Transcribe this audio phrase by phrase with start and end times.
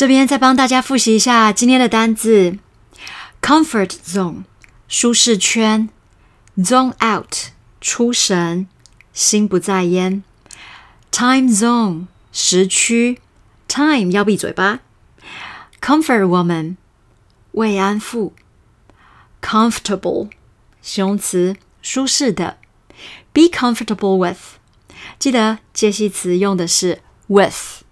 [0.00, 2.56] 这边再帮大家复习一下今天的单字
[3.42, 4.44] ：comfort zone，
[4.88, 5.90] 舒适圈
[6.56, 7.50] ；zone out，
[7.82, 8.66] 出神，
[9.12, 10.24] 心不在焉
[11.12, 13.20] ；time zone，时区
[13.68, 14.80] ；time 要闭嘴巴
[15.82, 16.76] ；comfort woman，
[17.52, 18.32] 慰安妇
[19.42, 20.30] ；comfortable，
[20.80, 22.56] 形容词，舒适的
[23.34, 24.56] ；be comfortable with，
[25.18, 27.82] 记得介系词用的是 with。